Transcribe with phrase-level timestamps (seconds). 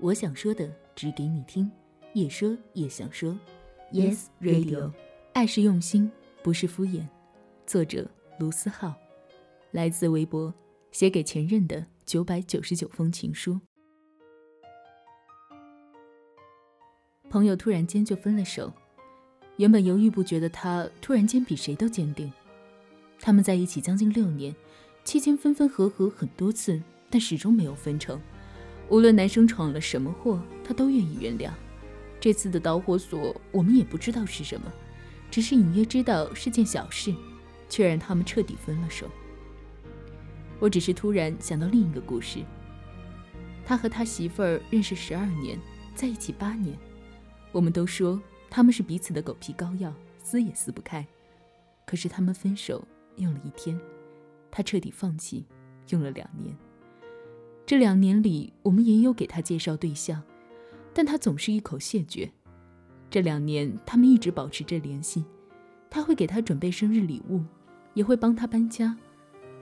[0.00, 1.70] 我想说的，只给你听。
[2.14, 3.38] 也说也想说
[3.92, 4.90] ，Yes Radio，
[5.34, 6.10] 爱是用心，
[6.42, 7.06] 不是敷衍。
[7.66, 8.94] 作者卢思浩，
[9.72, 10.52] 来自微博，
[10.90, 13.60] 写给前任的九百九十九封情书。
[17.28, 18.72] 朋友突然间就分了手，
[19.56, 22.32] 原本犹豫不决的他，突然间比谁都坚定。
[23.20, 24.56] 他们在一起将近六年，
[25.04, 28.18] 期间分分合合很多次，但始终没有分成。
[28.90, 31.50] 无论男生闯了什么祸，他都愿意原谅。
[32.18, 34.70] 这次的导火索，我们也不知道是什么，
[35.30, 37.14] 只是隐约知道是件小事，
[37.68, 39.08] 却让他们彻底分了手。
[40.58, 42.40] 我只是突然想到另一个故事。
[43.64, 45.56] 他和他媳妇儿认识十二年，
[45.94, 46.76] 在一起八年。
[47.52, 48.20] 我们都说
[48.50, 51.06] 他们是彼此的狗皮膏药，撕也撕不开。
[51.86, 52.86] 可是他们分手
[53.16, 53.80] 用了一天，
[54.50, 55.46] 他彻底放弃
[55.90, 56.54] 用了两年。
[57.70, 60.20] 这两年里，我们也有给他介绍对象，
[60.92, 62.28] 但他总是一口谢绝。
[63.08, 65.24] 这两年，他们一直保持着联系，
[65.88, 67.44] 他会给他准备生日礼物，
[67.94, 68.96] 也会帮他搬家。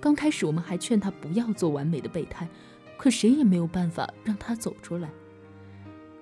[0.00, 2.48] 刚开始，我们还劝他不要做完美的备胎，
[2.96, 5.10] 可谁也没有办法让他走出来。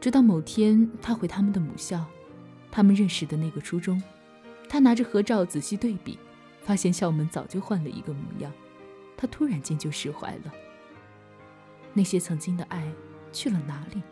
[0.01, 2.05] 直到某天，他回他们的母校，
[2.69, 4.03] 他们认识的那个初中，
[4.69, 6.19] 他拿着合照仔细对比，
[6.63, 8.53] 发现校门早就换了一个模样，
[9.17, 10.53] 他突然间就释怀了。
[11.97, 12.87] 那些曾经的爱
[13.33, 14.03] 去了哪里？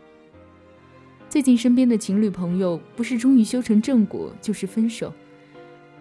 [1.29, 5.13] 最近身边的情侣朋友，不是终于修成正果，就是分手。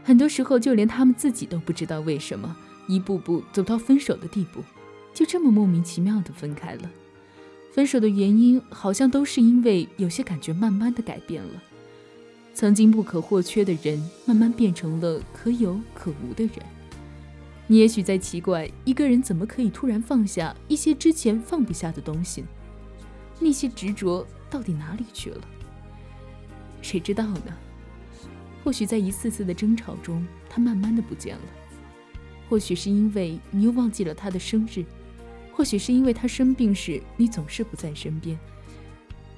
[0.02, 2.56] 很多时候，就连他们自己都不知道为什么，
[2.88, 4.62] 一步步走到分手的地步，
[5.12, 6.91] 就这么莫名其妙的分开了。
[7.72, 11.62] 分手的原因好像都是因为有些感觉慢慢的改变了，
[12.54, 16.73] 曾经不可或缺的人，慢慢变成了可有可无的人。
[17.66, 22.44] 你也许在奇怪，一个人怎么可以突然放下一些之前放不下的东西？
[23.40, 25.40] 那些执着到底哪里去了？
[26.82, 27.56] 谁知道呢？
[28.62, 31.42] 或许在一次次的争吵中，他慢慢的不见了；
[32.48, 34.84] 或许是因为你又忘记了他的生日。
[35.53, 38.36] 或许是因为他生病时你总是不在身边，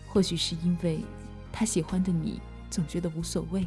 [0.08, 1.00] 或许是因为
[1.52, 3.66] 他喜欢的你总觉得无所谓。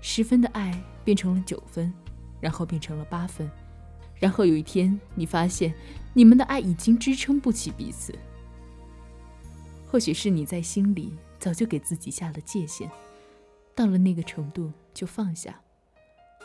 [0.00, 1.92] 十分的爱变成了九分，
[2.40, 3.50] 然后变成了八分，
[4.16, 5.74] 然后有一天你发现
[6.12, 8.14] 你们的爱已经支撑不起彼此。
[9.86, 12.90] 或许是你在心里早就给自己下了界限，
[13.74, 15.60] 到了那个程度就放下。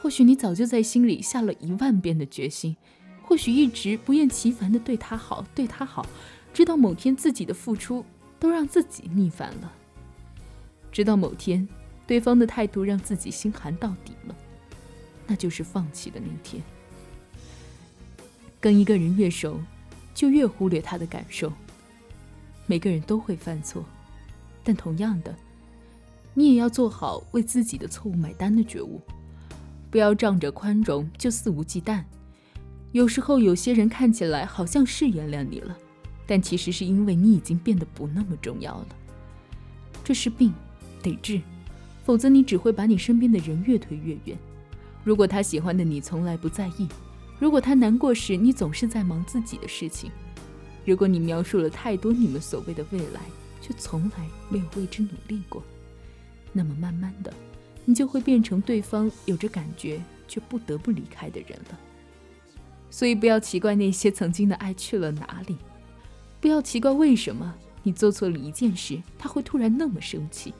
[0.01, 2.77] 或许你早就在心里下了一万遍的决心。
[3.23, 6.03] 或许一直不厌其烦地对他好，对他好，
[6.51, 8.03] 直到某天自己的付出
[8.39, 9.71] 都让自己腻烦了。
[10.91, 11.67] 直到某天，
[12.07, 14.35] 对方的态度让自己心寒到底了，
[15.29, 16.61] 那就是放弃的那天。
[18.59, 19.61] 跟一个人越熟，
[20.13, 21.53] 就越忽略他的感受。
[22.65, 23.85] 每个人都会犯错，
[24.63, 25.33] 但同样的，
[26.33, 28.99] 你也要做好为自己的错误买单的觉悟，
[29.89, 32.03] 不要仗着宽容就肆无忌惮。
[32.91, 35.77] 有时候，有些人看起来好像是原谅你了，
[36.25, 38.87] 但其实是因为你已经变得不那么重要了。
[40.03, 40.51] 这是病，
[41.01, 41.39] 得治，
[42.03, 44.37] 否则你只会把你身边的人越推越远。
[45.09, 46.87] 如果他喜欢的你从来不在意，
[47.39, 50.11] 如果他难过时你总是在忙自己的事情，
[50.85, 53.21] 如果你描述了太多你们所谓的未来，
[53.59, 55.63] 却从来没有为之努力过，
[56.53, 57.33] 那么慢慢的，
[57.85, 61.79] 你就会变成对方有着感觉却不得不离开的人了。
[62.91, 65.57] 所以不要奇怪那些曾经的爱去了哪里，
[66.39, 70.53] 不要奇怪为什么你做错了一件事，他会突然那么生气。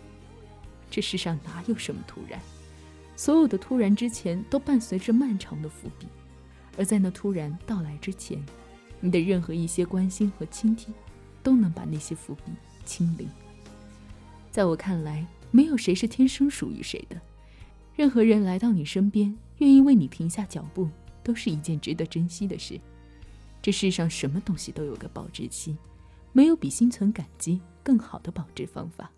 [0.90, 2.42] 这世上哪有什么突然，
[3.19, 6.07] 所有的突然之前都伴随着漫长的伏笔，
[6.78, 8.41] 而在那突然到来之前，
[9.02, 10.94] 你的任何一些关心和倾听，
[11.44, 12.44] 都能把那些伏笔
[12.85, 13.28] 清零。
[14.50, 17.19] 在我看来，没有谁是天生属于谁的，
[17.94, 20.90] 任何人来到你身边，愿意为你停下脚步。
[21.22, 22.80] 都是一件值得珍惜的事。
[23.62, 25.75] 这世上什么东西都有个保质期，
[26.31, 29.12] 没有比心存感激更好的保质方法。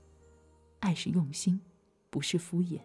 [0.79, 1.61] 爱是用心，
[2.09, 2.79] 不是敷衍。